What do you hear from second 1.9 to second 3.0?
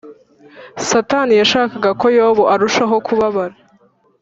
ko Yobu arushaho